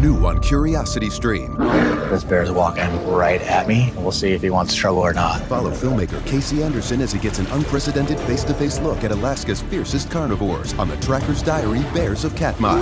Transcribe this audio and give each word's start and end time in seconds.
New 0.00 0.24
on 0.24 0.40
Curiosity 0.40 1.10
Stream. 1.10 1.54
This 1.56 2.24
bear's 2.24 2.50
walking 2.50 3.06
right 3.06 3.42
at 3.42 3.68
me. 3.68 3.92
We'll 3.98 4.12
see 4.12 4.32
if 4.32 4.40
he 4.40 4.48
wants 4.48 4.72
to 4.72 4.78
struggle 4.78 5.00
or 5.02 5.12
not. 5.12 5.42
Follow 5.42 5.70
filmmaker 5.70 6.24
Casey 6.26 6.62
Anderson 6.62 7.02
as 7.02 7.12
he 7.12 7.18
gets 7.18 7.38
an 7.38 7.46
unprecedented 7.48 8.18
face 8.20 8.42
to 8.44 8.54
face 8.54 8.80
look 8.80 9.04
at 9.04 9.12
Alaska's 9.12 9.60
fiercest 9.60 10.10
carnivores 10.10 10.72
on 10.78 10.88
the 10.88 10.96
Tracker's 10.96 11.42
Diary 11.42 11.82
Bears 11.92 12.24
of 12.24 12.34
Katmai. 12.34 12.80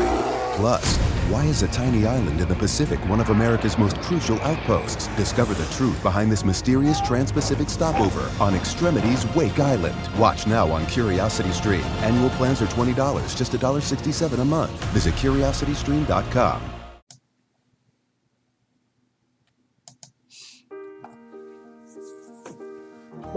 Plus, 0.55 0.97
why 1.29 1.45
is 1.45 1.63
a 1.63 1.69
tiny 1.69 2.07
island 2.07 2.41
in 2.41 2.49
the 2.49 2.55
Pacific 2.55 3.01
one 3.09 3.21
of 3.21 3.31
America's 3.31 3.79
most 3.79 4.01
crucial 4.03 4.41
outposts? 4.43 5.09
Discover 5.17 5.55
the 5.55 5.67
truth 5.75 6.01
behind 6.05 6.31
this 6.31 6.45
mysterious 6.45 7.01
trans 7.01 7.33
Pacific 7.33 7.69
stopover 7.69 8.31
on 8.41 8.55
Extremities 8.55 9.27
Wake 9.35 9.59
Island. 9.59 9.99
Watch 10.19 10.47
now 10.47 10.71
on 10.71 10.87
Curiosity 10.87 11.51
Stream. 11.51 11.85
Annual 12.01 12.31
plans 12.31 12.63
are 12.63 12.67
$20, 12.67 13.37
just 13.37 13.53
$1.67 13.53 14.39
a 14.39 14.45
month. 14.45 14.71
Visit 14.93 15.15
curiositystream.com. 15.15 16.78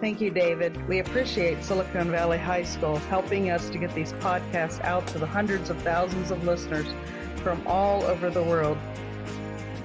Thank 0.00 0.22
you, 0.22 0.30
David. 0.30 0.88
We 0.88 1.00
appreciate 1.00 1.62
Silicon 1.62 2.10
Valley 2.10 2.38
High 2.38 2.62
School 2.62 2.96
helping 2.96 3.50
us 3.50 3.68
to 3.68 3.76
get 3.76 3.94
these 3.94 4.14
podcasts 4.14 4.80
out 4.82 5.06
to 5.08 5.18
the 5.18 5.26
hundreds 5.26 5.68
of 5.68 5.76
thousands 5.82 6.30
of 6.30 6.42
listeners 6.42 6.86
from 7.42 7.62
all 7.66 8.02
over 8.04 8.30
the 8.30 8.42
world. 8.42 8.78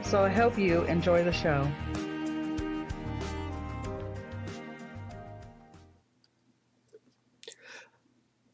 So 0.03 0.23
I 0.23 0.29
hope 0.29 0.57
you 0.57 0.83
enjoy 0.83 1.25
the 1.25 1.33
show. 1.33 1.69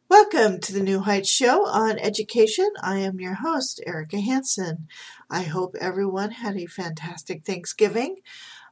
Welcome 0.09 0.61
to 0.61 0.73
the 0.73 0.81
New 0.81 1.01
Heights 1.01 1.29
Show 1.29 1.67
on 1.67 1.99
Education. 1.99 2.69
I 2.81 2.97
am 2.97 3.19
your 3.19 3.35
host, 3.35 3.83
Erika 3.85 4.19
Hanson. 4.19 4.87
I 5.29 5.43
hope 5.43 5.75
everyone 5.79 6.31
had 6.31 6.57
a 6.57 6.65
fantastic 6.65 7.45
Thanksgiving 7.45 8.15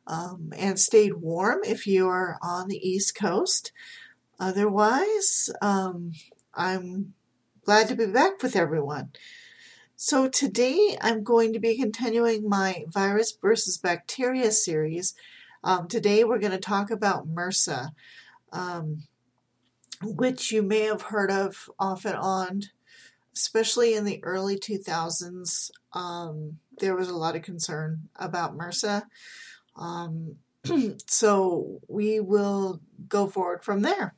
um, 0.10 0.52
and 0.58 0.78
stayed 0.78 1.14
warm 1.14 1.60
if 1.64 1.88
you 1.88 2.10
are 2.10 2.38
on 2.42 2.68
the 2.68 2.90
East 2.90 3.16
Coast. 3.16 3.72
Otherwise, 4.40 5.50
um, 5.62 6.12
I'm 6.54 7.14
glad 7.64 7.88
to 7.88 7.96
be 7.96 8.08
back 8.08 8.44
with 8.44 8.56
everyone. 8.56 9.12
So, 9.96 10.28
today 10.28 10.98
I'm 11.02 11.24
going 11.24 11.54
to 11.54 11.60
be 11.60 11.78
continuing 11.78 12.48
my 12.50 12.86
virus 12.90 13.38
versus 13.42 13.78
bacteria 13.78 14.52
series. 14.52 15.14
Um, 15.64 15.88
today 15.88 16.24
we're 16.24 16.40
going 16.40 16.52
to 16.52 16.58
talk 16.58 16.90
about 16.90 17.28
MRSA. 17.28 17.92
Um, 18.52 19.04
which 20.02 20.52
you 20.52 20.62
may 20.62 20.82
have 20.82 21.04
heard 21.04 21.32
of 21.32 21.70
off 21.80 22.06
and 22.06 22.16
on, 22.16 22.64
especially 23.36 23.94
in 23.94 24.06
the 24.06 24.24
early 24.24 24.58
2000s. 24.58 25.72
Um, 25.94 26.60
there 26.78 26.96
was 26.96 27.10
a 27.10 27.18
lot 27.18 27.36
of 27.36 27.42
concern 27.42 28.10
about 28.16 28.58
MRSA. 28.58 29.04
Um, 29.80 30.36
so 31.08 31.80
we 31.88 32.20
will 32.20 32.82
go 33.08 33.28
forward 33.28 33.64
from 33.64 33.82
there. 33.82 34.14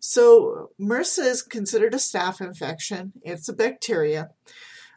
So 0.00 0.70
MRSA 0.80 1.26
is 1.26 1.42
considered 1.42 1.94
a 1.94 1.98
staph 1.98 2.40
infection. 2.40 3.12
It's 3.22 3.48
a 3.48 3.52
bacteria. 3.52 4.30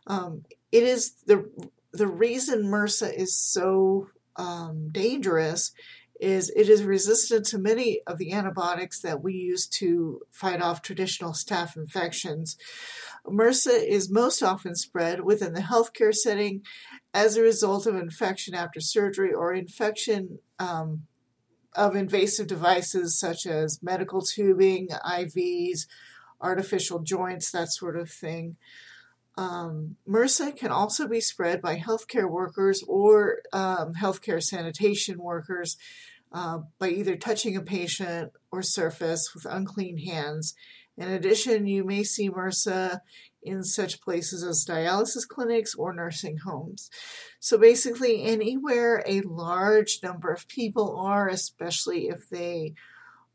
Um, 0.07 0.44
it 0.72 0.84
is 0.84 1.13
the 1.25 1.50
the 1.94 2.07
reason 2.07 2.63
MRSA 2.63 3.13
is 3.13 3.35
so 3.35 4.09
um, 4.35 4.90
dangerous 4.90 5.72
is 6.19 6.50
it 6.56 6.69
is 6.69 6.84
resistant 6.84 7.45
to 7.45 7.57
many 7.57 8.01
of 8.07 8.18
the 8.18 8.31
antibiotics 8.31 9.00
that 9.01 9.22
we 9.22 9.34
use 9.34 9.68
to 9.68 10.22
fight 10.31 10.62
off 10.62 10.81
traditional 10.81 11.31
staph 11.31 11.75
infections. 11.75 12.57
MRSA 13.28 13.88
is 13.88 14.09
most 14.09 14.44
often 14.44 14.75
spread 14.75 15.22
within 15.22 15.53
the 15.53 15.62
healthcare 15.62 16.13
setting 16.13 16.63
as 17.13 17.38
a 17.38 17.41
result 17.41 17.86
of 17.86 17.96
infection 17.96 18.53
after 18.53 18.80
surgery 18.80 19.34
or 19.34 19.53
infection 19.53 20.40
um, 20.59 21.03
of 21.74 21.96
invasive 21.96 22.47
devices 22.47 23.19
such 23.19 23.46
as 23.46 23.81
medical 23.81 24.22
tubing, 24.22 24.90
IVs, 24.90 25.88
artificial 26.40 27.00
joints, 27.00 27.52
that 27.52 27.72
sort 27.72 27.97
of 27.97 28.09
thing. 28.09 28.56
Um, 29.38 29.97
MRSA 30.07 30.57
can 30.57 30.72
also 30.72 31.07
be 31.07 31.19
spread 31.19 31.62
by 31.62 31.78
healthcare 31.78 32.30
workers 32.30 32.84
or 32.88 33.40
um, 33.52 33.94
healthcare 33.94 34.42
sanitation 34.42 35.18
workers 35.18 35.78
uh, 36.31 36.59
by 36.80 36.90
either 36.90 37.16
touching 37.16 37.56
a 37.56 37.62
patient 37.62 38.31
or 38.52 38.62
surface 38.62 39.34
with 39.34 39.46
unclean 39.46 39.97
hands. 39.97 40.56
In 40.97 41.09
addition, 41.09 41.67
you 41.67 41.83
may 41.83 42.03
see 42.03 42.29
MRSA 42.29 43.00
in 43.44 43.63
such 43.63 44.01
places 44.01 44.44
as 44.44 44.66
dialysis 44.66 45.28
clinics 45.28 45.75
or 45.75 45.94
nursing 45.94 46.38
homes. 46.38 46.89
So 47.39 47.57
basically, 47.57 48.23
anywhere 48.23 49.03
a 49.06 49.22
large 49.22 50.00
number 50.01 50.31
of 50.31 50.47
people 50.47 50.97
are, 50.97 51.28
especially 51.28 52.07
if 52.07 52.29
they 52.29 52.73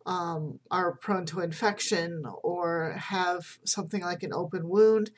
um, 0.07 0.59
are 0.71 0.97
prone 0.97 1.27
to 1.27 1.41
infection 1.41 2.25
or 2.43 2.97
have 2.99 3.59
something 3.65 4.03
like 4.03 4.23
an 4.23 4.33
open 4.33 4.69
wound, 4.69 5.11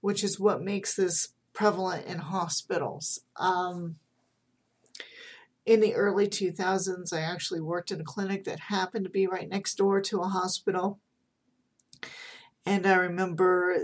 which 0.00 0.24
is 0.24 0.40
what 0.40 0.62
makes 0.62 0.94
this 0.94 1.28
prevalent 1.52 2.06
in 2.06 2.18
hospitals. 2.18 3.20
Um, 3.36 3.96
in 5.66 5.80
the 5.80 5.94
early 5.94 6.26
2000s, 6.26 7.12
I 7.12 7.20
actually 7.20 7.60
worked 7.60 7.90
in 7.90 8.00
a 8.00 8.04
clinic 8.04 8.44
that 8.44 8.60
happened 8.60 9.04
to 9.04 9.10
be 9.10 9.26
right 9.26 9.48
next 9.48 9.74
door 9.74 10.00
to 10.00 10.20
a 10.20 10.28
hospital. 10.28 10.98
And 12.66 12.86
I 12.86 12.94
remember 12.94 13.76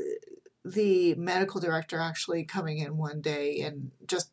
the 0.65 1.15
medical 1.15 1.61
director 1.61 1.99
actually 1.99 2.45
coming 2.45 2.79
in 2.79 2.97
one 2.97 3.21
day 3.21 3.61
and 3.61 3.91
just 4.07 4.31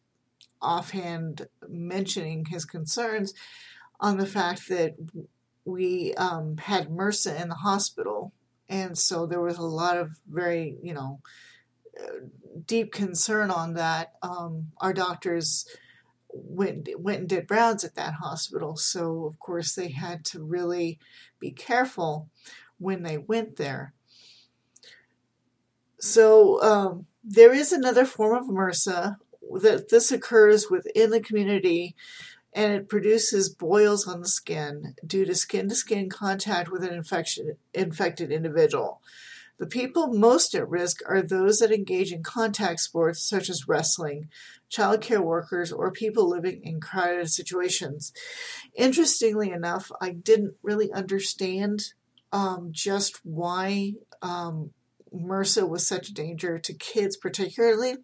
offhand 0.62 1.48
mentioning 1.68 2.46
his 2.46 2.66
concerns 2.66 3.34
on 4.00 4.18
the 4.18 4.26
fact 4.26 4.70
that 4.70 4.96
we 5.66 6.14
um, 6.16 6.58
had 6.58 6.90
MRSA 6.90 7.42
in 7.42 7.50
the 7.50 7.56
hospital. 7.56 8.34
And 8.68 8.98
so 8.98 9.26
there 9.26 9.42
was 9.42 9.58
a 9.58 9.64
lot 9.64 9.98
of 9.98 10.20
very, 10.28 10.78
you 10.82 10.94
know, 10.94 11.20
deep 12.66 12.92
concern 12.92 13.52
on 13.52 13.74
that. 13.74 14.14
Um, 14.22 14.72
our 14.80 14.94
doctors 14.94 15.68
went 16.30 16.90
went 16.98 17.20
and 17.20 17.30
did 17.30 17.52
rounds 17.52 17.84
at 17.84 17.96
that 17.96 18.16
hospital, 18.16 18.76
so 18.76 19.26
of 19.26 19.40
course 19.40 19.76
they 19.76 19.90
had 19.90 20.26
to 20.26 20.44
really 20.44 21.00
be 21.40 21.52
careful 21.52 22.30
when 22.80 23.04
they 23.04 23.18
went 23.18 23.58
there. 23.58 23.94
So 26.04 26.62
um, 26.62 27.06
there 27.24 27.54
is 27.54 27.72
another 27.72 28.04
form 28.04 28.36
of 28.36 28.50
MRSA 28.50 29.16
that 29.62 29.88
this 29.88 30.12
occurs 30.12 30.70
within 30.70 31.12
the 31.12 31.22
community 31.22 31.96
and 32.52 32.74
it 32.74 32.90
produces 32.90 33.48
boils 33.48 34.06
on 34.06 34.20
the 34.20 34.28
skin 34.28 34.96
due 35.08 35.24
to 35.24 35.34
skin 35.34 35.70
to 35.70 35.76
skin 35.76 36.10
contact 36.10 36.70
with 36.70 36.84
an 36.84 36.94
infection, 36.94 37.56
infected 37.74 38.34
individual. 38.34 39.00
The 39.60 39.66
people 39.66 40.08
most 40.08 40.54
at 40.56 40.68
risk 40.68 41.00
are 41.08 41.22
those 41.22 41.60
that 41.60 41.72
engage 41.72 42.12
in 42.12 42.22
contact 42.22 42.82
sports 42.82 43.24
such 43.24 43.50
as 43.50 43.70
wrestling, 43.70 44.28
child 44.68 45.00
care 45.00 45.22
workers, 45.22 45.72
or 45.72 45.90
people 45.90 46.28
living 46.28 46.60
in 46.66 46.82
crowded 46.82 47.30
situations. 47.30 48.12
Interestingly 48.76 49.52
enough, 49.52 49.90
I 50.02 50.10
didn't 50.10 50.56
really 50.62 50.92
understand 50.92 51.94
um, 52.34 52.72
just 52.74 53.22
why 53.24 53.94
um, 54.22 54.72
MRSA 55.14 55.68
was 55.68 55.88
such 55.88 56.10
a 56.10 56.14
danger 56.14 56.58
to 56.60 56.74
kids, 56.74 57.18
particularly. 57.18 57.98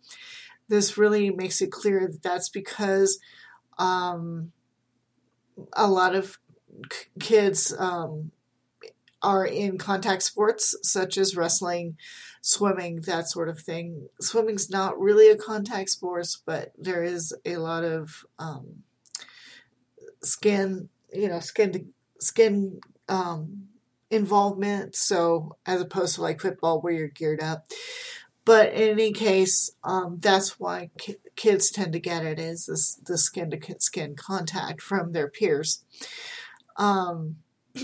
This 0.68 0.98
really 0.98 1.30
makes 1.32 1.62
it 1.62 1.72
clear 1.72 2.08
that 2.08 2.22
that's 2.22 2.50
because 2.50 3.20
um, 3.78 4.52
a 5.74 5.88
lot 5.88 6.16
of 6.16 6.38
kids 7.20 7.74
um, 7.78 8.32
are 9.22 9.46
in 9.46 9.78
contact 9.78 10.24
sports 10.24 10.76
such 10.84 11.18
as 11.18 11.36
wrestling, 11.36 11.98
swimming, 12.42 13.02
that 13.02 13.28
sort 13.28 13.50
of 13.50 13.60
thing. 13.60 14.08
Swimming's 14.22 14.70
not 14.70 15.00
really 15.00 15.30
a 15.30 15.38
contact 15.38 15.90
sport, 15.90 16.28
but 16.46 16.72
there 16.78 17.04
is 17.04 17.34
a 17.46 17.58
lot 17.58 17.84
of 17.84 18.26
um, 18.38 18.84
skin, 20.24 20.90
you 21.12 21.28
know, 21.28 21.40
skin 21.40 21.72
to 21.74 21.86
skin 22.20 22.80
um, 23.08 23.68
involvement. 24.12 24.96
So 24.96 25.58
as 25.66 25.82
opposed 25.82 26.16
to 26.16 26.22
like 26.22 26.42
football 26.42 26.82
where 26.82 26.94
you're 26.94 27.08
geared 27.08 27.42
up. 27.42 27.72
but 28.46 28.74
in 28.74 28.90
any 28.90 29.12
case, 29.12 29.72
um, 29.84 30.18
that's 30.20 30.60
why 30.60 30.90
ki- 30.98 31.18
kids 31.36 31.70
tend 31.70 31.94
to 31.94 32.00
get 32.00 32.26
it 32.26 32.40
is 32.40 32.66
this 32.66 32.96
the 32.96 33.18
skin 33.18 33.52
to 33.52 33.76
skin 33.80 34.16
contact 34.16 34.82
from 34.82 35.12
their 35.12 35.28
peers. 35.28 35.84
Um, 36.78 37.38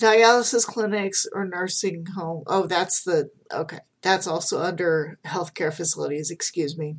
dialysis 0.00 0.66
clinics 0.66 1.26
or 1.32 1.44
nursing 1.44 2.06
home. 2.16 2.44
Oh, 2.46 2.66
that's 2.66 3.02
the 3.02 3.30
okay. 3.52 3.80
That's 4.00 4.26
also 4.26 4.60
under 4.60 5.18
healthcare 5.24 5.72
facilities. 5.72 6.30
Excuse 6.30 6.76
me. 6.76 6.96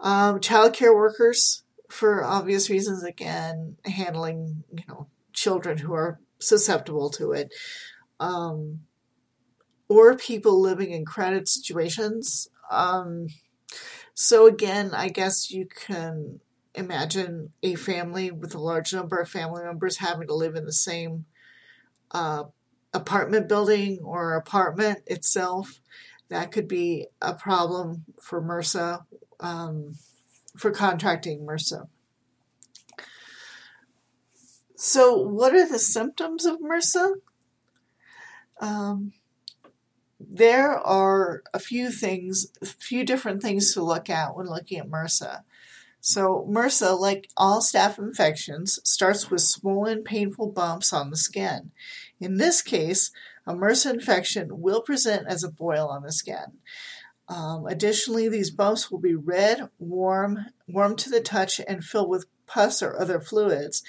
Um, 0.00 0.40
child 0.40 0.74
care 0.74 0.94
workers, 0.94 1.62
for 1.88 2.24
obvious 2.24 2.68
reasons, 2.68 3.02
again, 3.02 3.76
handling 3.84 4.64
you 4.72 4.84
know 4.88 5.06
children 5.32 5.78
who 5.78 5.94
are 5.94 6.20
susceptible 6.42 7.10
to 7.10 7.32
it. 7.32 7.52
Um, 8.20 8.80
or 9.88 10.16
people 10.16 10.60
living 10.60 10.92
in 10.92 11.04
credit 11.04 11.48
situations. 11.48 12.48
Um, 12.70 13.26
so 14.14 14.46
again, 14.46 14.92
I 14.94 15.08
guess 15.08 15.50
you 15.50 15.66
can 15.66 16.40
imagine 16.74 17.52
a 17.62 17.74
family 17.74 18.30
with 18.30 18.54
a 18.54 18.60
large 18.60 18.94
number 18.94 19.18
of 19.18 19.28
family 19.28 19.62
members 19.64 19.98
having 19.98 20.28
to 20.28 20.34
live 20.34 20.54
in 20.54 20.64
the 20.64 20.72
same 20.72 21.26
uh, 22.12 22.44
apartment 22.94 23.48
building 23.48 24.00
or 24.02 24.34
apartment 24.34 25.00
itself. 25.06 25.80
That 26.28 26.52
could 26.52 26.68
be 26.68 27.08
a 27.20 27.34
problem 27.34 28.04
for 28.20 28.40
MRSA, 28.40 29.04
um, 29.40 29.96
for 30.56 30.70
contracting 30.70 31.40
MRSA. 31.40 31.88
So, 34.84 35.16
what 35.16 35.54
are 35.54 35.68
the 35.68 35.78
symptoms 35.78 36.44
of 36.44 36.58
MRSA? 36.58 37.12
Um, 38.60 39.12
there 40.18 40.72
are 40.72 41.44
a 41.54 41.60
few 41.60 41.92
things, 41.92 42.48
a 42.60 42.66
few 42.66 43.04
different 43.04 43.42
things 43.42 43.72
to 43.72 43.82
look 43.84 44.10
at 44.10 44.34
when 44.34 44.46
looking 44.46 44.80
at 44.80 44.88
MRSA. 44.88 45.44
So, 46.00 46.44
MRSA, 46.50 46.98
like 46.98 47.28
all 47.36 47.60
staph 47.60 47.96
infections, 47.96 48.80
starts 48.82 49.30
with 49.30 49.42
swollen, 49.42 50.02
painful 50.02 50.48
bumps 50.48 50.92
on 50.92 51.10
the 51.10 51.16
skin. 51.16 51.70
In 52.18 52.38
this 52.38 52.60
case, 52.60 53.12
a 53.46 53.54
MRSA 53.54 53.94
infection 53.94 54.60
will 54.60 54.82
present 54.82 55.28
as 55.28 55.44
a 55.44 55.48
boil 55.48 55.86
on 55.86 56.02
the 56.02 56.10
skin. 56.10 56.58
Um, 57.28 57.66
additionally, 57.66 58.28
these 58.28 58.50
bumps 58.50 58.90
will 58.90 58.98
be 58.98 59.14
red, 59.14 59.68
warm, 59.78 60.46
warm 60.66 60.96
to 60.96 61.08
the 61.08 61.20
touch, 61.20 61.60
and 61.68 61.84
filled 61.84 62.08
with 62.08 62.26
pus 62.46 62.82
or 62.82 63.00
other 63.00 63.20
fluids. 63.20 63.84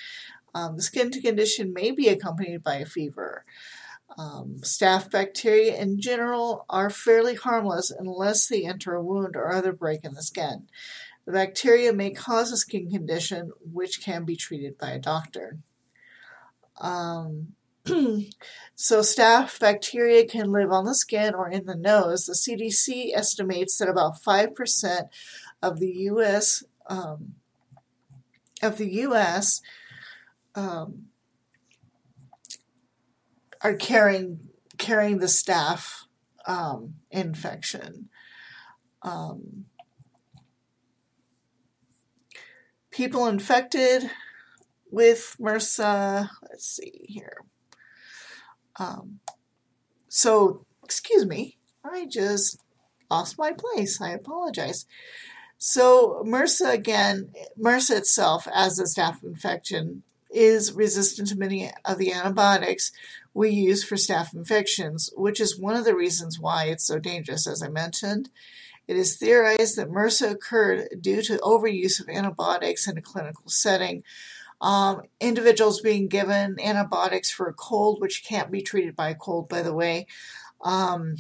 Um, 0.54 0.76
the 0.76 0.84
skin 0.84 1.10
condition 1.12 1.74
may 1.74 1.92
be 1.92 2.08
accompanied 2.08 2.64
by 2.64 2.76
a 2.76 2.86
fever. 2.86 3.46
Um, 4.18 4.58
staph 4.62 5.10
bacteria 5.10 5.76
in 5.76 6.00
general 6.00 6.66
are 6.70 6.90
fairly 6.90 7.36
harmless 7.36 7.90
unless 7.90 8.48
they 8.48 8.64
enter 8.64 8.94
a 8.94 9.04
wound 9.04 9.36
or 9.36 9.52
other 9.52 9.74
break 9.74 10.04
in 10.04 10.14
the 10.14 10.22
skin. 10.22 10.68
The 11.26 11.32
bacteria 11.32 11.94
may 11.94 12.12
cause 12.12 12.52
a 12.52 12.58
skin 12.58 12.90
condition 12.90 13.52
which 13.60 14.02
can 14.02 14.26
be 14.26 14.36
treated 14.36 14.78
by 14.78 14.92
a 14.92 15.00
doctor. 15.00 15.58
Um, 16.80 17.54
so, 17.86 19.00
staph 19.00 19.60
bacteria 19.60 20.26
can 20.26 20.52
live 20.52 20.72
on 20.72 20.86
the 20.86 20.96
skin 20.96 21.34
or 21.34 21.50
in 21.50 21.66
the 21.66 21.76
nose. 21.76 22.26
The 22.26 22.34
CDC 22.34 23.16
estimates 23.16 23.78
that 23.78 23.90
about 23.90 24.22
5% 24.22 25.10
of 25.62 25.80
the 25.80 25.92
U.S. 25.92 26.64
Um, 26.88 27.36
of 28.62 28.78
the 28.78 28.90
U.S. 28.94 29.62
Um, 30.56 31.06
are 33.62 33.74
carrying 33.74 34.50
carrying 34.78 35.20
the 35.20 35.28
staph 35.28 36.04
um, 36.46 36.96
infection. 37.10 38.10
Um, 39.02 39.66
people 42.92 43.28
infected 43.28 44.10
with 44.92 45.36
MRSA. 45.40 46.30
Let's 46.50 46.66
see 46.68 47.06
here. 47.08 47.38
Um, 48.78 49.20
so, 50.08 50.66
excuse 50.84 51.26
me, 51.26 51.58
I 51.84 52.06
just 52.06 52.60
lost 53.10 53.38
my 53.38 53.52
place. 53.52 54.02
I 54.02 54.10
apologize. 54.12 54.86
So, 55.58 56.24
MRSA 56.26 56.74
again, 56.74 57.32
MRSA 57.60 57.98
itself, 57.98 58.48
as 58.54 58.80
a 58.80 58.84
staph 58.84 59.24
infection, 59.24 60.04
is 60.34 60.74
resistant 60.74 61.30
to 61.30 61.38
many 61.38 61.72
of 61.86 61.98
the 61.98 62.12
antibiotics 62.12 62.92
we 63.34 63.50
use 63.50 63.84
for 63.84 63.96
staph 63.96 64.34
infections, 64.34 65.10
which 65.16 65.40
is 65.40 65.60
one 65.60 65.76
of 65.76 65.86
the 65.86 65.96
reasons 65.96 66.40
why 66.40 66.66
it's 66.66 66.86
so 66.86 67.00
dangerous, 67.00 67.48
as 67.48 67.64
I 67.64 67.70
mentioned. 67.70 68.30
It 68.88 68.98
is 68.98 69.18
theorized 69.18 69.78
that 69.78 69.90
MRSA 69.90 70.32
occurred 70.32 70.90
due 71.00 71.22
to 71.24 71.38
overuse 71.38 72.00
of 72.00 72.10
antibiotics 72.10 72.88
in 72.88 72.98
a 72.98 73.02
clinical 73.02 73.48
setting. 73.48 74.04
Um, 74.60 75.04
individuals 75.20 75.82
being 75.82 76.08
given 76.08 76.58
antibiotics 76.60 77.32
for 77.32 77.48
a 77.48 77.54
cold, 77.54 78.02
which 78.02 78.26
can't 78.26 78.52
be 78.52 78.62
treated 78.62 78.96
by 78.96 79.10
a 79.10 79.16
cold, 79.16 79.50
by 79.50 79.62
the 79.62 79.74
way. 79.74 80.08
Um, 80.62 81.16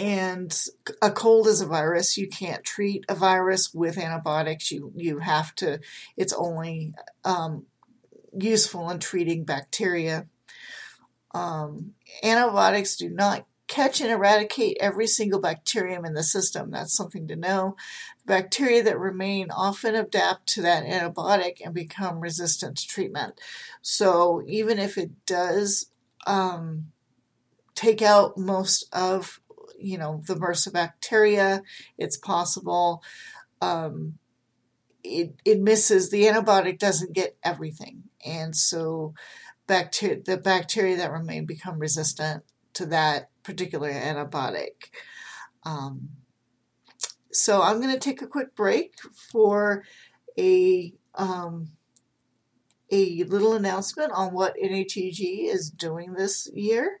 and 0.00 0.58
a 1.02 1.10
cold 1.10 1.46
is 1.46 1.60
a 1.60 1.66
virus. 1.66 2.16
You 2.16 2.26
can't 2.26 2.64
treat 2.64 3.04
a 3.06 3.14
virus 3.14 3.74
with 3.74 3.98
antibiotics. 3.98 4.72
You 4.72 4.92
you 4.96 5.18
have 5.18 5.54
to. 5.56 5.80
It's 6.16 6.32
only 6.32 6.94
um, 7.22 7.66
useful 8.36 8.88
in 8.88 8.98
treating 8.98 9.44
bacteria. 9.44 10.26
Um, 11.32 11.92
antibiotics 12.22 12.96
do 12.96 13.10
not 13.10 13.46
catch 13.68 14.00
and 14.00 14.10
eradicate 14.10 14.78
every 14.80 15.06
single 15.06 15.38
bacterium 15.38 16.06
in 16.06 16.14
the 16.14 16.24
system. 16.24 16.70
That's 16.70 16.96
something 16.96 17.28
to 17.28 17.36
know. 17.36 17.76
Bacteria 18.24 18.82
that 18.82 18.98
remain 18.98 19.50
often 19.50 19.94
adapt 19.94 20.48
to 20.54 20.62
that 20.62 20.84
antibiotic 20.84 21.58
and 21.62 21.74
become 21.74 22.20
resistant 22.20 22.78
to 22.78 22.88
treatment. 22.88 23.38
So 23.82 24.42
even 24.46 24.78
if 24.78 24.96
it 24.96 25.10
does 25.26 25.86
um, 26.26 26.86
take 27.74 28.00
out 28.02 28.38
most 28.38 28.88
of, 28.92 29.40
you 29.80 29.98
know, 29.98 30.22
the 30.26 30.34
MRSA 30.34 30.72
bacteria, 30.72 31.62
it's 31.98 32.16
possible. 32.16 33.02
Um, 33.60 34.18
it, 35.02 35.34
it 35.44 35.60
misses 35.60 36.10
the 36.10 36.24
antibiotic 36.24 36.78
doesn't 36.78 37.14
get 37.14 37.36
everything 37.42 38.02
and 38.24 38.54
so 38.54 39.14
bacteria 39.66 40.20
the 40.22 40.36
bacteria 40.36 40.96
that 40.96 41.10
remain 41.10 41.46
become 41.46 41.78
resistant 41.78 42.42
to 42.74 42.86
that 42.86 43.30
particular 43.42 43.90
antibiotic. 43.90 44.90
Um, 45.64 46.10
so 47.32 47.62
I'm 47.62 47.80
going 47.80 47.92
to 47.92 48.00
take 48.00 48.22
a 48.22 48.26
quick 48.26 48.54
break 48.54 48.94
for 49.30 49.84
a 50.38 50.92
um, 51.14 51.70
a 52.90 53.22
little 53.24 53.54
announcement 53.54 54.10
on 54.12 54.32
what 54.32 54.56
NHEG 54.56 55.48
is 55.48 55.70
doing 55.70 56.14
this 56.14 56.50
year. 56.52 57.00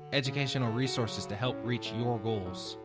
educational 0.11 0.71
resources 0.71 1.25
to 1.27 1.35
help 1.35 1.57
reach 1.63 1.91
your 1.93 2.19
goals. 2.19 2.77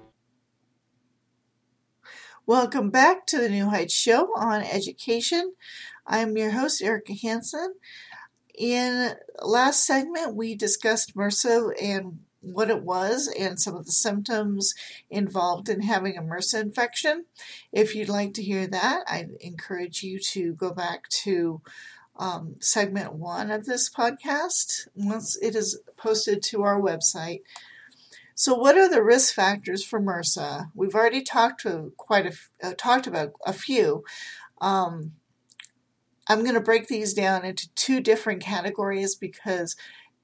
Welcome 2.46 2.90
back 2.90 3.26
to 3.26 3.38
the 3.38 3.48
New 3.48 3.68
Heights 3.70 3.94
Show 3.94 4.28
on 4.36 4.62
education. 4.62 5.54
I'm 6.06 6.36
your 6.36 6.50
host, 6.50 6.80
Erika 6.80 7.14
Hanson. 7.20 7.74
In 8.56 9.14
last 9.42 9.84
segment, 9.84 10.36
we 10.36 10.54
discussed 10.54 11.16
MRSA 11.16 11.72
and 11.82 12.20
what 12.40 12.70
it 12.70 12.82
was 12.82 13.26
and 13.38 13.60
some 13.60 13.74
of 13.74 13.84
the 13.86 13.92
symptoms 13.92 14.72
involved 15.10 15.68
in 15.68 15.80
having 15.80 16.16
a 16.16 16.22
MRSA 16.22 16.62
infection. 16.62 17.24
If 17.72 17.94
you'd 17.94 18.08
like 18.08 18.34
to 18.34 18.42
hear 18.42 18.68
that, 18.68 19.02
I 19.08 19.26
encourage 19.40 20.02
you 20.02 20.20
to 20.20 20.54
go 20.54 20.72
back 20.72 21.08
to 21.24 21.60
um, 22.18 22.56
segment 22.60 23.14
one 23.14 23.50
of 23.50 23.66
this 23.66 23.90
podcast 23.90 24.88
once 24.94 25.36
it 25.36 25.54
is 25.54 25.80
posted 25.96 26.42
to 26.44 26.62
our 26.62 26.80
website. 26.80 27.40
So, 28.34 28.54
what 28.54 28.76
are 28.76 28.88
the 28.88 29.02
risk 29.02 29.34
factors 29.34 29.84
for 29.84 30.00
MRSA? 30.00 30.70
We've 30.74 30.94
already 30.94 31.22
talked 31.22 31.62
to 31.62 31.92
quite 31.96 32.26
a 32.26 32.66
uh, 32.66 32.74
talked 32.76 33.06
about 33.06 33.32
a 33.46 33.52
few. 33.52 34.04
Um, 34.60 35.12
I'm 36.28 36.42
going 36.42 36.54
to 36.54 36.60
break 36.60 36.88
these 36.88 37.14
down 37.14 37.44
into 37.44 37.72
two 37.74 38.00
different 38.00 38.42
categories 38.42 39.14
because 39.14 39.76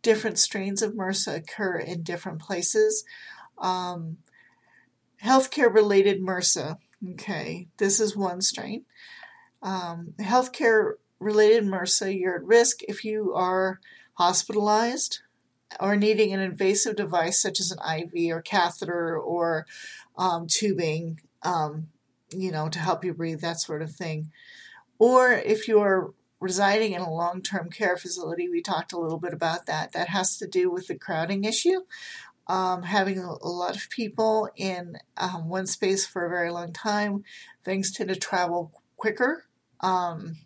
different 0.03 0.39
strains 0.39 0.83
of 0.83 0.93
MRSA 0.93 1.37
occur 1.37 1.77
in 1.77 2.03
different 2.03 2.41
places. 2.41 3.05
Um, 3.59 4.19
healthcare 5.23 5.73
related 5.73 6.21
MRSA. 6.21 6.79
Okay, 7.13 7.69
this 7.79 8.01
is 8.01 8.17
one 8.17 8.41
strain. 8.41 8.85
Um, 9.63 10.15
healthcare 10.21 10.95
related 11.23 11.65
MRSA, 11.65 12.19
you're 12.19 12.37
at 12.37 12.45
risk 12.45 12.83
if 12.83 13.05
you 13.05 13.33
are 13.35 13.81
hospitalized 14.15 15.21
or 15.81 15.97
needing 15.97 16.33
an 16.33 16.41
invasive 16.41 16.97
device 16.97 17.41
such 17.41 17.61
as 17.61 17.73
an 17.73 17.79
IV 17.79 18.35
or 18.35 18.43
catheter 18.43 19.17
or 19.17 19.67
um, 20.17 20.47
tubing, 20.47 21.21
um, 21.43 21.89
you 22.31 22.51
know, 22.51 22.69
to 22.69 22.79
help 22.79 23.05
you 23.05 23.15
breathe, 23.15 23.41
that 23.41 23.61
sort 23.61 23.83
of 23.83 23.93
thing. 23.93 24.31
Or 24.99 25.33
if 25.33 25.69
you're 25.69 26.13
residing 26.41 26.93
in 26.93 27.01
a 27.01 27.13
long 27.13 27.43
term 27.43 27.71
care 27.71 27.97
facility, 27.97 28.49
we 28.49 28.61
talked 28.61 28.93
a 28.93 28.99
little 28.99 29.19
bit 29.19 29.33
about 29.33 29.67
that. 29.67 29.93
That 29.93 30.09
has 30.09 30.37
to 30.39 30.47
do 30.47 30.71
with 30.71 30.89
the 30.89 30.99
crowding 30.99 31.45
issue. 31.45 31.81
Um, 32.49 32.83
having 32.83 33.19
a, 33.19 33.49
lot 33.49 33.77
of 33.77 33.89
people 33.89 34.51
in 34.57 34.99
um, 35.17 35.49
one 35.49 35.67
space 35.67 36.05
for 36.05 36.27
a 36.27 36.29
very 36.29 36.51
long 36.51 36.73
time, 36.73 37.23
things 37.65 37.93
tend 37.93 38.09
to 38.09 38.17
travel 38.17 38.73
quicker. 38.97 39.45
Um, 39.81 40.37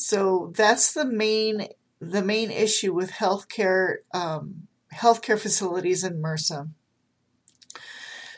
so 0.00 0.50
that's 0.56 0.94
the 0.94 1.04
main 1.04 1.68
the 2.00 2.22
main 2.22 2.50
issue 2.50 2.94
with 2.94 3.10
healthcare 3.10 3.96
um, 4.14 4.66
healthcare 4.94 5.38
facilities 5.38 6.02
in 6.02 6.22
MRSA. 6.22 6.70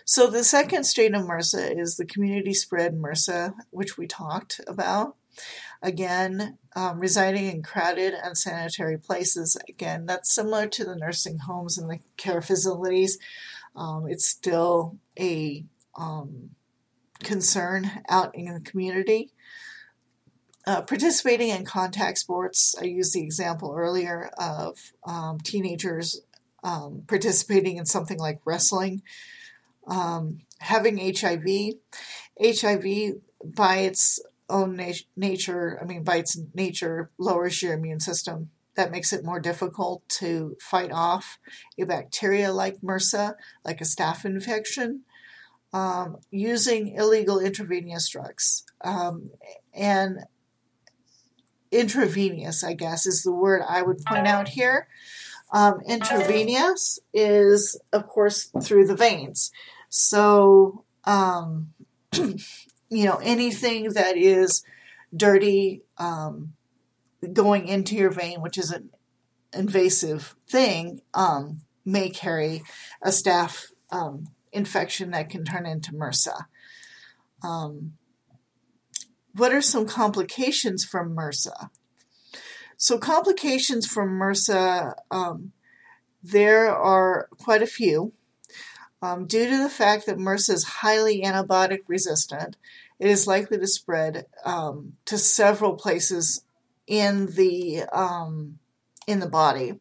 So 0.04 0.28
the 0.28 0.42
second 0.42 0.84
strain 0.84 1.14
of 1.14 1.22
MRSA 1.22 1.78
is 1.78 1.96
the 1.96 2.04
community 2.04 2.52
spread 2.52 2.94
MRSA, 2.94 3.54
which 3.70 3.96
we 3.96 4.08
talked 4.08 4.60
about. 4.66 5.14
Again, 5.80 6.58
um, 6.74 6.98
residing 6.98 7.46
in 7.46 7.62
crowded, 7.62 8.14
unsanitary 8.20 8.98
places. 8.98 9.56
Again, 9.68 10.06
that's 10.06 10.34
similar 10.34 10.66
to 10.66 10.84
the 10.84 10.96
nursing 10.96 11.38
homes 11.38 11.78
and 11.78 11.88
the 11.88 12.00
care 12.16 12.42
facilities. 12.42 13.18
Um, 13.76 14.06
it's 14.08 14.26
still 14.26 14.98
a 15.18 15.64
um, 15.96 16.50
concern 17.22 18.02
out 18.08 18.34
in 18.34 18.52
the 18.52 18.60
community. 18.60 19.32
Uh, 20.64 20.80
participating 20.82 21.48
in 21.48 21.64
contact 21.64 22.18
sports, 22.18 22.76
I 22.80 22.84
used 22.84 23.14
the 23.14 23.22
example 23.22 23.74
earlier 23.76 24.30
of 24.38 24.78
um, 25.04 25.40
teenagers 25.40 26.20
um, 26.62 27.02
participating 27.08 27.78
in 27.78 27.86
something 27.86 28.18
like 28.18 28.40
wrestling, 28.44 29.02
um, 29.88 30.38
having 30.60 30.98
HIV. 30.98 31.74
HIV, 32.40 33.14
by 33.44 33.78
its 33.78 34.20
own 34.48 34.76
nat- 34.76 35.02
nature, 35.16 35.78
I 35.82 35.84
mean, 35.84 36.04
by 36.04 36.16
its 36.16 36.38
nature, 36.54 37.10
lowers 37.18 37.60
your 37.60 37.74
immune 37.74 38.00
system. 38.00 38.50
That 38.76 38.92
makes 38.92 39.12
it 39.12 39.24
more 39.24 39.40
difficult 39.40 40.08
to 40.20 40.56
fight 40.60 40.92
off 40.92 41.38
a 41.78 41.84
bacteria 41.84 42.52
like 42.52 42.80
MRSA, 42.80 43.34
like 43.64 43.80
a 43.80 43.84
staph 43.84 44.24
infection. 44.24 45.02
Um, 45.74 46.18
using 46.30 46.88
illegal 46.88 47.38
intravenous 47.38 48.08
drugs. 48.08 48.64
Um, 48.82 49.30
and 49.72 50.18
intravenous, 51.72 52.62
I 52.62 52.74
guess, 52.74 53.06
is 53.06 53.22
the 53.22 53.32
word 53.32 53.62
I 53.66 53.82
would 53.82 54.04
point 54.04 54.28
out 54.28 54.48
here. 54.48 54.86
Um, 55.52 55.80
intravenous 55.86 56.98
is, 57.12 57.78
of 57.92 58.06
course, 58.06 58.50
through 58.62 58.86
the 58.86 58.94
veins. 58.94 59.50
So, 59.88 60.84
um, 61.04 61.72
you 62.12 63.04
know, 63.04 63.20
anything 63.22 63.92
that 63.92 64.16
is 64.16 64.64
dirty 65.14 65.82
um, 65.98 66.54
going 67.32 67.68
into 67.68 67.94
your 67.94 68.10
vein, 68.10 68.40
which 68.40 68.56
is 68.56 68.70
an 68.70 68.90
invasive 69.52 70.34
thing, 70.48 71.02
um, 71.12 71.60
may 71.84 72.08
carry 72.08 72.62
a 73.02 73.08
staph 73.08 73.66
um, 73.90 74.28
infection 74.52 75.10
that 75.10 75.28
can 75.28 75.44
turn 75.44 75.66
into 75.66 75.92
MRSA. 75.92 76.46
Um, 77.42 77.94
what 79.34 79.52
are 79.52 79.62
some 79.62 79.86
complications 79.86 80.84
from 80.84 81.14
MRSA? 81.14 81.70
So, 82.76 82.98
complications 82.98 83.86
from 83.86 84.18
MRSA, 84.18 84.94
um, 85.10 85.52
there 86.22 86.74
are 86.74 87.28
quite 87.38 87.62
a 87.62 87.66
few. 87.66 88.12
Um, 89.00 89.26
due 89.26 89.48
to 89.48 89.62
the 89.62 89.68
fact 89.68 90.06
that 90.06 90.16
MRSA 90.16 90.50
is 90.50 90.64
highly 90.64 91.22
antibiotic 91.22 91.80
resistant, 91.88 92.56
it 92.98 93.08
is 93.08 93.26
likely 93.26 93.58
to 93.58 93.66
spread 93.66 94.26
um, 94.44 94.94
to 95.06 95.18
several 95.18 95.74
places 95.74 96.44
in 96.86 97.26
the 97.26 97.84
um, 97.92 98.58
in 99.06 99.20
the 99.20 99.28
body. 99.28 99.80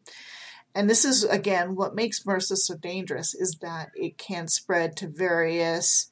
And 0.74 0.88
this 0.88 1.04
is 1.04 1.24
again 1.24 1.74
what 1.74 1.94
makes 1.94 2.22
MRSA 2.22 2.56
so 2.56 2.74
dangerous 2.74 3.34
is 3.34 3.56
that 3.60 3.90
it 3.94 4.16
can 4.16 4.48
spread 4.48 4.96
to 4.98 5.08
various 5.08 6.10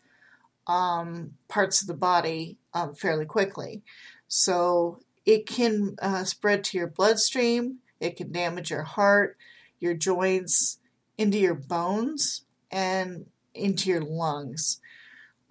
um, 0.71 1.33
parts 1.49 1.83
of 1.83 1.89
the 1.89 1.95
body 1.95 2.57
um, 2.75 2.95
fairly 2.95 3.27
quickly. 3.27 3.83
So 4.29 5.01
it 5.27 5.47
can 5.47 5.97
uh, 6.01 6.23
spread 6.23 6.63
to 6.65 6.79
your 6.79 6.87
bloodstream, 6.87 7.79
it 7.99 8.17
can 8.17 8.31
damage 8.31 8.71
your 8.71 8.85
heart, 8.85 9.37
your 9.81 9.95
joints, 9.95 10.79
into 11.19 11.39
your 11.39 11.57
bones, 11.57 12.45
and 12.71 13.27
into 13.53 13.91
your 13.91 14.01
lungs. 14.01 14.81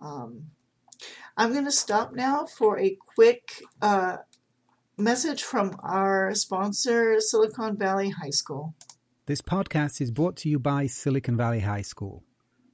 Um, 0.01 0.51
I'm 1.35 1.51
going 1.51 1.65
to 1.65 1.71
stop 1.71 2.13
now 2.13 2.45
for 2.45 2.79
a 2.79 2.97
quick 3.15 3.61
uh, 3.81 4.17
message 4.97 5.43
from 5.43 5.75
our 5.83 6.33
sponsor, 6.33 7.19
Silicon 7.19 7.77
Valley 7.77 8.09
High 8.09 8.29
School. 8.29 8.73
This 9.25 9.41
podcast 9.41 9.99
is 9.99 10.11
brought 10.11 10.37
to 10.37 10.49
you 10.49 10.59
by 10.59 10.87
Silicon 10.87 11.35
Valley 11.35 11.59
High 11.59 11.83
School 11.83 12.23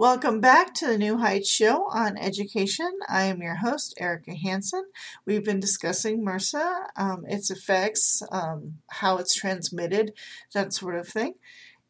Welcome 0.00 0.40
back 0.40 0.72
to 0.76 0.86
the 0.86 0.96
New 0.96 1.18
Heights 1.18 1.50
Show 1.50 1.84
on 1.90 2.16
Education. 2.16 2.90
I 3.06 3.24
am 3.24 3.42
your 3.42 3.56
host, 3.56 3.92
Erika 4.00 4.34
Hanson. 4.34 4.84
We've 5.26 5.44
been 5.44 5.60
discussing 5.60 6.24
MRSA, 6.24 6.86
um, 6.96 7.26
its 7.28 7.50
effects, 7.50 8.22
um, 8.32 8.78
how 8.88 9.18
it's 9.18 9.34
transmitted, 9.34 10.14
that 10.54 10.72
sort 10.72 10.96
of 10.96 11.06
thing. 11.06 11.34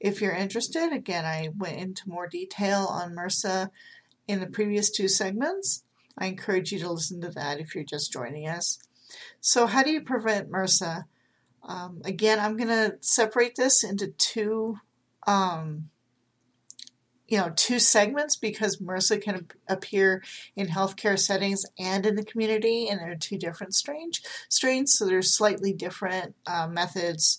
If 0.01 0.21
you're 0.21 0.35
interested, 0.35 0.93
again, 0.93 1.25
I 1.25 1.51
went 1.57 1.77
into 1.77 2.09
more 2.09 2.27
detail 2.27 2.89
on 2.91 3.15
MRSA 3.15 3.71
in 4.27 4.41
the 4.41 4.49
previous 4.49 4.91
two 4.91 5.07
segments. 5.07 5.85
I 6.19 6.27
encourage 6.27 6.73
you 6.73 6.81
to 6.81 6.91
listen 6.91 7.21
to 7.21 7.29
that 7.29 7.61
if 7.61 7.77
you're 7.77 7.85
just 7.85 8.13
joining 8.13 8.49
us. 8.49 8.81
So, 9.41 9.67
how 9.67 9.85
do 9.85 9.93
you 9.93 10.01
prevent 10.01 10.51
MRSA? 10.51 11.05
Um, 11.63 12.03
again, 12.05 12.41
I'm 12.41 12.57
going 12.57 12.71
to 12.71 12.97
separate 13.03 13.55
this 13.55 13.85
into 13.85 14.09
two 14.09 14.79
um, 15.29 15.91
you 17.31 17.39
know 17.39 17.53
two 17.55 17.79
segments 17.79 18.37
because 18.37 18.79
MRSA 18.79 19.23
can 19.23 19.47
appear 19.69 20.23
in 20.57 20.67
healthcare 20.67 21.19
settings 21.19 21.65
and 21.79 22.05
in 22.05 22.17
the 22.17 22.25
community, 22.25 22.89
and 22.89 23.01
there 23.01 23.13
are 23.13 23.17
two 23.17 23.39
different 23.39 23.75
strange 23.75 24.21
strains. 24.49 24.93
So 24.93 25.07
there's 25.07 25.33
slightly 25.33 25.73
different 25.73 26.35
uh, 26.47 26.67
methods 26.67 27.39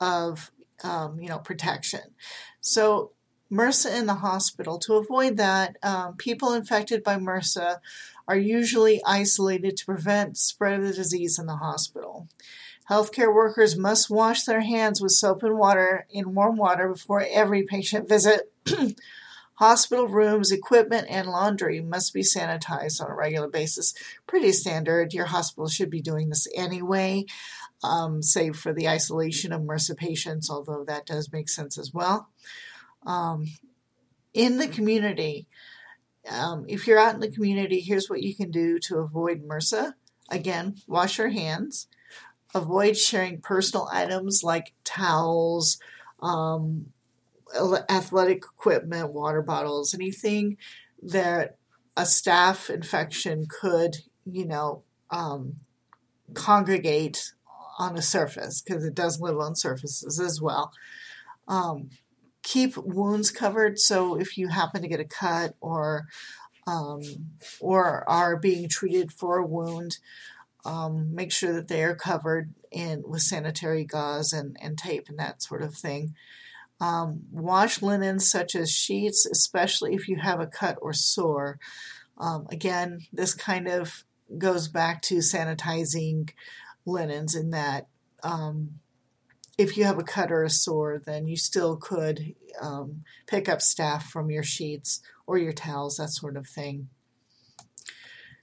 of 0.00 0.50
um, 0.84 1.20
you 1.20 1.28
know 1.28 1.40
protection. 1.40 2.14
So 2.60 3.10
MRSA 3.52 3.98
in 3.98 4.06
the 4.06 4.14
hospital. 4.14 4.78
To 4.78 4.94
avoid 4.94 5.36
that, 5.36 5.76
um, 5.82 6.16
people 6.16 6.52
infected 6.52 7.02
by 7.02 7.16
MRSA 7.16 7.78
are 8.28 8.36
usually 8.36 9.00
isolated 9.06 9.76
to 9.76 9.86
prevent 9.86 10.36
spread 10.36 10.74
of 10.74 10.86
the 10.86 10.92
disease 10.92 11.38
in 11.38 11.46
the 11.46 11.56
hospital. 11.56 12.28
Healthcare 12.90 13.34
workers 13.34 13.76
must 13.76 14.10
wash 14.10 14.44
their 14.44 14.60
hands 14.60 15.00
with 15.00 15.12
soap 15.12 15.42
and 15.42 15.58
water 15.58 16.06
in 16.10 16.34
warm 16.34 16.56
water 16.56 16.88
before 16.88 17.24
every 17.28 17.64
patient 17.64 18.08
visit. 18.08 18.52
Hospital 19.54 20.06
rooms, 20.06 20.52
equipment, 20.52 21.06
and 21.08 21.28
laundry 21.28 21.80
must 21.80 22.12
be 22.12 22.20
sanitized 22.20 23.02
on 23.02 23.10
a 23.10 23.14
regular 23.14 23.48
basis. 23.48 23.94
Pretty 24.26 24.52
standard. 24.52 25.14
Your 25.14 25.24
hospital 25.24 25.66
should 25.66 25.88
be 25.88 26.02
doing 26.02 26.28
this 26.28 26.46
anyway, 26.54 27.24
um, 27.82 28.22
save 28.22 28.56
for 28.56 28.74
the 28.74 28.86
isolation 28.86 29.52
of 29.52 29.62
MRSA 29.62 29.96
patients, 29.96 30.50
although 30.50 30.84
that 30.84 31.06
does 31.06 31.32
make 31.32 31.48
sense 31.48 31.78
as 31.78 31.94
well. 31.94 32.28
Um, 33.06 33.46
in 34.34 34.58
the 34.58 34.68
community, 34.68 35.46
um, 36.30 36.66
if 36.68 36.86
you're 36.86 36.98
out 36.98 37.14
in 37.14 37.20
the 37.20 37.30
community, 37.30 37.80
here's 37.80 38.10
what 38.10 38.22
you 38.22 38.34
can 38.34 38.50
do 38.50 38.78
to 38.80 38.98
avoid 38.98 39.42
MRSA. 39.42 39.94
Again, 40.28 40.76
wash 40.86 41.16
your 41.16 41.30
hands. 41.30 41.88
Avoid 42.54 42.96
sharing 42.96 43.40
personal 43.40 43.88
items 43.92 44.42
like 44.42 44.72
towels, 44.84 45.78
um, 46.20 46.86
athletic 47.90 48.38
equipment, 48.38 49.12
water 49.12 49.42
bottles, 49.42 49.94
anything 49.94 50.56
that 51.02 51.56
a 51.96 52.02
staph 52.02 52.70
infection 52.70 53.46
could 53.48 53.96
you 54.26 54.44
know, 54.44 54.82
um, 55.10 55.56
congregate 56.34 57.32
on 57.78 57.96
a 57.96 58.02
surface 58.02 58.60
because 58.60 58.84
it 58.84 58.94
does 58.94 59.20
live 59.20 59.38
on 59.38 59.54
surfaces 59.54 60.18
as 60.18 60.40
well. 60.40 60.72
Um, 61.46 61.90
keep 62.42 62.76
wounds 62.76 63.30
covered. 63.30 63.78
So 63.78 64.18
if 64.18 64.36
you 64.36 64.48
happen 64.48 64.82
to 64.82 64.88
get 64.88 65.00
a 65.00 65.04
cut 65.04 65.54
or 65.60 66.06
um, 66.66 67.02
or 67.60 68.08
are 68.08 68.36
being 68.36 68.68
treated 68.68 69.12
for 69.12 69.38
a 69.38 69.46
wound, 69.46 69.98
um, 70.66 71.14
make 71.14 71.30
sure 71.30 71.52
that 71.52 71.68
they 71.68 71.84
are 71.84 71.94
covered 71.94 72.52
in 72.72 73.04
with 73.06 73.22
sanitary 73.22 73.84
gauze 73.84 74.32
and, 74.32 74.56
and 74.60 74.76
tape 74.76 75.08
and 75.08 75.18
that 75.18 75.40
sort 75.40 75.62
of 75.62 75.74
thing. 75.74 76.14
Um, 76.80 77.22
wash 77.30 77.80
linens 77.80 78.28
such 78.28 78.56
as 78.56 78.70
sheets, 78.70 79.24
especially 79.24 79.94
if 79.94 80.08
you 80.08 80.16
have 80.16 80.40
a 80.40 80.46
cut 80.46 80.76
or 80.82 80.92
sore. 80.92 81.58
Um, 82.18 82.48
again, 82.50 83.06
this 83.12 83.32
kind 83.32 83.68
of 83.68 84.04
goes 84.36 84.66
back 84.66 85.02
to 85.02 85.18
sanitizing 85.18 86.30
linens 86.84 87.36
in 87.36 87.50
that 87.50 87.86
um, 88.24 88.80
if 89.56 89.76
you 89.76 89.84
have 89.84 89.98
a 89.98 90.04
cut 90.04 90.32
or 90.32 90.42
a 90.42 90.50
sore, 90.50 90.98
then 90.98 91.28
you 91.28 91.36
still 91.36 91.76
could 91.76 92.34
um, 92.60 93.04
pick 93.28 93.48
up 93.48 93.60
staph 93.60 94.02
from 94.02 94.30
your 94.30 94.42
sheets 94.42 95.00
or 95.28 95.38
your 95.38 95.52
towels, 95.52 95.96
that 95.96 96.10
sort 96.10 96.36
of 96.36 96.46
thing. 96.46 96.88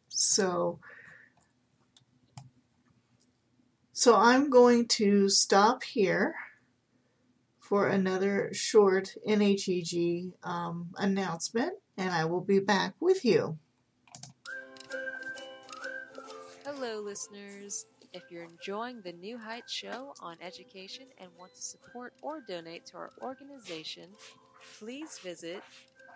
So, 0.08 0.80
so 3.94 4.16
I'm 4.16 4.50
going 4.50 4.88
to 4.90 5.30
stop 5.30 5.84
here 5.84 6.36
for 7.60 7.88
another 7.88 8.50
short 8.52 9.16
NHEG 9.28 10.34
um, 10.44 10.90
announcement, 10.98 11.74
and 11.96 12.10
I 12.10 12.26
will 12.26 12.42
be 12.42 12.60
back 12.60 12.96
with 13.00 13.24
you. 13.24 13.60
Hello, 16.66 17.00
listeners. 17.02 17.86
If 18.14 18.24
you're 18.30 18.44
enjoying 18.44 19.00
the 19.02 19.14
New 19.14 19.38
Heights 19.38 19.72
show 19.72 20.14
on 20.22 20.36
education 20.42 21.06
and 21.20 21.30
want 21.38 21.54
to 21.54 21.62
support 21.62 22.14
or 22.22 22.42
donate 22.48 22.86
to 22.88 22.98
our 22.98 23.12
organization, 23.22 24.10
please 24.80 25.20
visit 25.20 25.62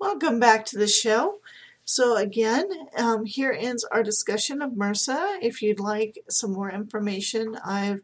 Welcome 0.00 0.40
back 0.40 0.64
to 0.66 0.76
the 0.76 0.88
show. 0.88 1.38
So 1.86 2.16
again, 2.16 2.68
um, 2.98 3.24
here 3.24 3.56
ends 3.56 3.84
our 3.84 4.02
discussion 4.02 4.60
of 4.62 4.72
MRSA. 4.72 5.38
If 5.40 5.62
you'd 5.62 5.80
like 5.80 6.18
some 6.28 6.52
more 6.52 6.70
information, 6.70 7.56
I've 7.64 8.00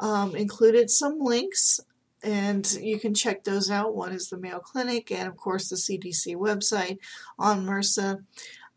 um, 0.00 0.34
included 0.34 0.90
some 0.90 1.20
links 1.20 1.78
and 2.22 2.72
you 2.72 2.98
can 2.98 3.14
check 3.14 3.44
those 3.44 3.70
out. 3.70 3.94
One 3.94 4.12
is 4.12 4.28
the 4.28 4.38
Mayo 4.38 4.58
Clinic 4.58 5.12
and 5.12 5.28
of 5.28 5.36
course 5.36 5.68
the 5.68 5.76
CDC 5.76 6.36
website 6.36 6.98
on 7.38 7.64
MRSA. 7.64 8.24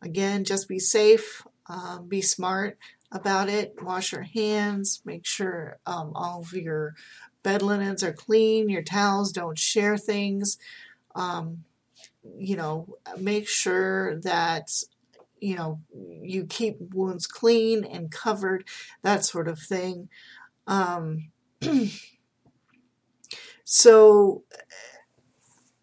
Again, 0.01 0.44
just 0.44 0.68
be 0.68 0.80
safe, 0.80 1.48
uh, 1.68 2.00
be 2.00 2.22
smart 2.22 2.77
about 3.12 3.50
it, 3.50 3.82
wash 3.82 4.12
your 4.12 4.24
hands, 4.24 5.01
make 5.06 5.25
sure 5.25 5.77
um, 5.86 6.12
all 6.13 6.42
of 6.42 6.53
your 6.53 6.96
bed 7.42 7.62
linens 7.62 8.03
are 8.03 8.13
clean, 8.13 8.70
your 8.70 8.82
towels 8.82 9.32
don't 9.32 9.58
share 9.58 9.98
things. 9.98 10.58
Um, 11.15 11.63
you 12.38 12.56
know, 12.56 12.98
make 13.18 13.48
sure 13.48 14.19
that 14.21 14.71
you 15.39 15.56
know 15.56 15.82
you 16.21 16.45
keep 16.45 16.78
wounds 16.93 17.28
clean 17.28 17.84
and 17.84 18.12
covered, 18.12 18.65
that 19.02 19.26
sort 19.26 19.47
of 19.47 19.60
thing. 19.60 20.10
Um, 20.67 21.32
so, 23.63 24.43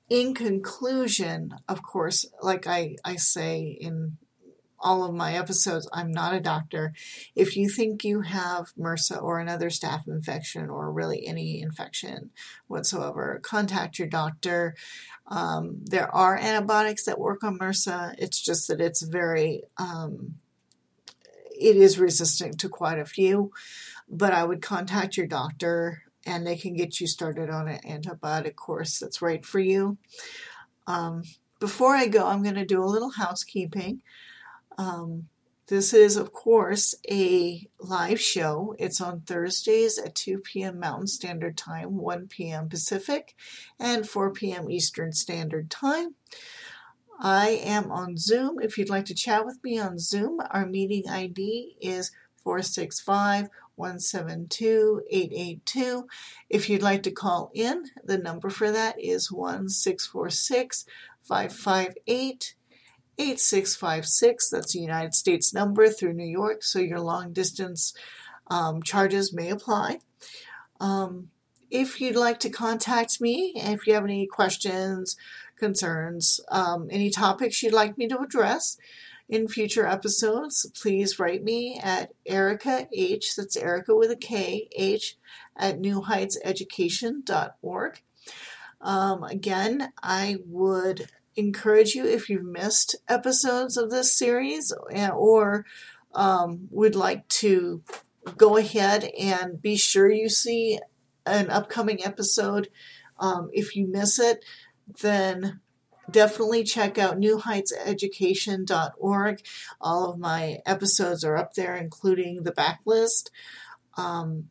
in 0.09 0.35
conclusion, 0.35 1.55
of 1.69 1.83
course, 1.83 2.27
like 2.43 2.67
I, 2.67 2.97
I 3.05 3.17
say 3.17 3.77
in 3.81 4.17
all 4.81 5.05
of 5.05 5.15
my 5.15 5.35
episodes, 5.35 5.89
I'm 5.93 6.11
not 6.11 6.35
a 6.35 6.41
doctor. 6.41 6.93
If 7.37 7.57
you 7.57 7.69
think 7.69 8.03
you 8.03 8.23
have 8.23 8.73
MRSA 8.79 9.23
or 9.23 9.39
another 9.39 9.69
staph 9.69 10.09
infection 10.09 10.71
or 10.71 10.91
really 10.91 11.27
any 11.27 11.61
infection 11.61 12.31
whatsoever, 12.67 13.41
contact 13.43 13.99
your 13.99 14.09
doctor. 14.09 14.75
Um, 15.27 15.83
there 15.85 16.13
are 16.15 16.37
antibiotics 16.37 17.05
that 17.05 17.21
work 17.21 17.45
on 17.45 17.59
MRSA. 17.59 18.15
It's 18.19 18.41
just 18.41 18.69
that 18.69 18.81
it's 18.81 19.03
very, 19.03 19.63
um, 19.77 20.37
it 21.61 21.77
is 21.77 21.99
resistant 21.99 22.59
to 22.61 22.69
quite 22.69 22.99
a 22.99 23.05
few. 23.05 23.53
But 24.11 24.33
I 24.33 24.45
would 24.45 24.61
contact 24.61 25.17
your 25.17 25.27
doctor 25.27 26.03
and 26.27 26.47
they 26.47 26.57
can 26.57 26.75
get 26.75 27.01
you 27.01 27.07
started 27.07 27.49
on 27.49 27.69
an 27.69 27.81
antibiotic 27.87 28.57
course 28.57 28.99
that's 28.99 29.23
right 29.23 29.45
for 29.45 29.61
you. 29.61 29.97
Um, 30.87 31.23
before 31.61 31.95
I 31.95 32.09
go, 32.09 32.27
I'm 32.27 32.43
going 32.43 32.57
to 32.57 32.65
do 32.65 32.83
a 32.83 32.87
little 32.87 33.11
housekeeping. 33.11 34.03
Um, 34.77 35.29
this 35.71 35.95
is, 35.95 36.17
of 36.17 36.33
course, 36.33 36.97
a 37.09 37.69
live 37.79 38.21
show. 38.21 38.75
It's 38.79 39.01
on 39.01 39.21
Thursdays 39.21 39.99
at 39.99 40.17
2 40.17 40.39
p.m. 40.39 40.81
Mountain 40.81 41.07
Standard 41.07 41.57
Time, 41.57 41.97
1 41.97 42.27
p.m. 42.27 42.69
Pacific, 42.69 43.37
and 43.79 44.09
4 44.09 44.33
p.m. 44.33 44.69
Eastern 44.69 45.13
Standard 45.13 45.71
Time. 45.71 46.17
I 47.21 47.51
am 47.51 47.93
on 47.93 48.17
Zoom. 48.17 48.59
If 48.61 48.79
you'd 48.79 48.91
like 48.91 49.05
to 49.05 49.15
chat 49.15 49.47
with 49.47 49.63
me 49.63 49.79
on 49.79 49.99
Zoom, 49.99 50.41
our 50.51 50.67
meeting 50.67 51.09
ID 51.09 51.77
is 51.81 52.11
465 52.43 53.49
172 53.81 55.03
882. 55.11 56.07
If 56.51 56.69
you'd 56.69 56.83
like 56.83 57.03
to 57.05 57.11
call 57.11 57.51
in, 57.55 57.87
the 58.05 58.19
number 58.19 58.51
for 58.51 58.71
that 58.71 59.01
is 59.01 59.33
1646 59.33 60.85
558 61.23 62.55
8656. 63.19 64.51
That's 64.51 64.75
a 64.75 64.79
United 64.79 65.15
States 65.15 65.55
number 65.55 65.89
through 65.89 66.13
New 66.13 66.29
York, 66.29 66.63
so 66.63 66.79
your 66.79 67.01
long 67.01 67.33
distance 67.33 67.95
um, 68.49 68.83
charges 68.83 69.33
may 69.33 69.49
apply. 69.51 70.01
Um, 70.79 71.31
if 71.71 72.01
you'd 72.01 72.17
like 72.17 72.41
to 72.41 72.51
contact 72.51 73.21
me, 73.21 73.53
if 73.57 73.87
you 73.87 73.95
have 73.95 74.05
any 74.05 74.27
questions, 74.27 75.17
concerns, 75.57 76.41
um, 76.51 76.89
any 76.91 77.11
topics 77.11 77.63
you'd 77.63 77.73
like 77.73 77.97
me 77.97 78.09
to 78.09 78.19
address 78.19 78.77
in 79.31 79.49
future 79.49 79.87
episodes, 79.87 80.71
please 80.81 81.21
write 81.21 81.45
me 81.45 81.79
at 81.83 82.13
Erika 82.27 82.89
H, 82.93 83.37
that's 83.37 83.57
Erika 83.57 83.95
with 83.95 84.11
a 84.11 84.17
K, 84.17 84.69
H, 84.77 85.17
at 85.57 85.81
newheightseducation.org. 85.81 88.03
Um, 88.81 89.23
again, 89.23 89.93
I 90.03 90.39
would 90.45 91.07
encourage 91.37 91.95
you 91.95 92.05
if 92.05 92.29
you've 92.29 92.43
missed 92.43 92.97
episodes 93.09 93.77
of 93.77 93.91
this 93.91 94.19
series 94.19 94.73
or 95.15 95.65
um, 96.13 96.67
would 96.71 96.97
like 96.97 97.29
to 97.29 97.85
go 98.37 98.57
ahead 98.57 99.05
and 99.19 99.63
be 99.63 99.77
sure 99.77 100.11
you 100.11 100.29
see 100.29 100.81
an 101.25 101.49
upcoming 101.51 102.05
episode. 102.05 102.69
Um, 103.19 103.49
if 103.53 103.77
you 103.77 103.87
miss 103.87 104.19
it, 104.19 104.45
then 105.03 105.61
definitely 106.11 106.65
check 106.65 106.99
out 106.99 107.19
newheightseducation.org. 107.19 109.43
All 109.81 110.11
of 110.11 110.19
my 110.19 110.59
episodes 110.67 111.25
are 111.25 111.37
up 111.37 111.55
there, 111.55 111.77
including 111.77 112.43
the 112.43 112.53
backlist. 112.53 113.31
Um, 113.97 114.51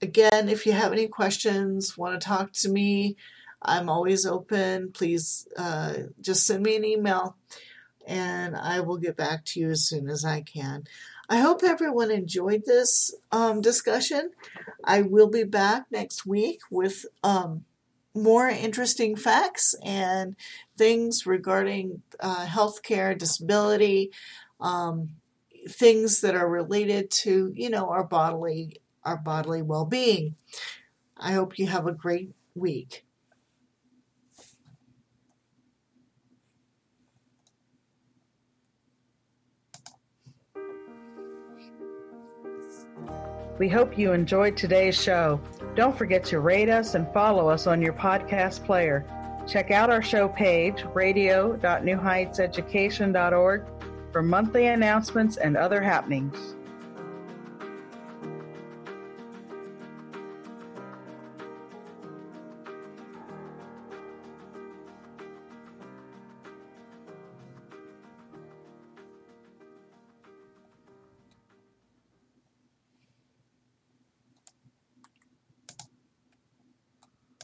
again, 0.00 0.48
if 0.48 0.64
you 0.66 0.72
have 0.72 0.92
any 0.92 1.08
questions, 1.08 1.96
want 1.96 2.20
to 2.20 2.26
talk 2.26 2.52
to 2.52 2.68
me, 2.68 3.16
I'm 3.62 3.88
always 3.88 4.26
open. 4.26 4.92
Please 4.92 5.48
uh, 5.56 5.94
just 6.20 6.46
send 6.46 6.62
me 6.62 6.76
an 6.76 6.84
email 6.84 7.36
and 8.06 8.56
I 8.56 8.80
will 8.80 8.98
get 8.98 9.16
back 9.16 9.44
to 9.46 9.60
you 9.60 9.70
as 9.70 9.86
soon 9.86 10.08
as 10.08 10.24
I 10.24 10.42
can. 10.42 10.84
I 11.28 11.38
hope 11.38 11.64
everyone 11.64 12.12
enjoyed 12.12 12.64
this 12.64 13.12
um, 13.32 13.60
discussion. 13.60 14.30
I 14.84 15.02
will 15.02 15.28
be 15.28 15.42
back 15.42 15.86
next 15.90 16.24
week 16.24 16.60
with 16.70 17.04
um, 17.24 17.64
more 18.16 18.48
interesting 18.48 19.14
facts 19.14 19.74
and 19.84 20.36
things 20.76 21.26
regarding 21.26 22.02
uh, 22.20 22.46
healthcare, 22.46 23.16
disability, 23.16 24.10
um, 24.60 25.10
things 25.68 26.20
that 26.20 26.34
are 26.34 26.48
related 26.48 27.10
to 27.10 27.52
you 27.54 27.68
know 27.68 27.90
our 27.90 28.04
bodily 28.04 28.80
our 29.04 29.16
bodily 29.16 29.62
well-being. 29.62 30.34
I 31.16 31.32
hope 31.32 31.58
you 31.58 31.66
have 31.66 31.86
a 31.86 31.92
great 31.92 32.30
week. 32.54 33.04
We 43.58 43.70
hope 43.70 43.96
you 43.96 44.12
enjoyed 44.12 44.56
today's 44.56 45.00
show. 45.00 45.40
Don't 45.76 45.96
forget 45.96 46.24
to 46.24 46.40
rate 46.40 46.68
us 46.70 46.94
and 46.94 47.06
follow 47.12 47.50
us 47.50 47.66
on 47.66 47.82
your 47.82 47.92
podcast 47.92 48.64
player. 48.64 49.04
Check 49.46 49.70
out 49.70 49.90
our 49.90 50.00
show 50.00 50.26
page, 50.26 50.86
radio.newheightseducation.org, 50.94 53.66
for 54.10 54.22
monthly 54.22 54.68
announcements 54.68 55.36
and 55.36 55.54
other 55.54 55.82
happenings. 55.82 56.56